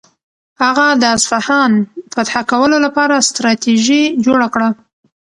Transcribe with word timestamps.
هغه 0.63 0.87
د 1.01 1.03
اصفهان 1.17 1.71
فتح 2.13 2.33
کولو 2.51 2.77
لپاره 2.85 3.25
ستراتیژي 3.29 4.03
جوړه 4.25 4.47
کړه. 4.53 4.69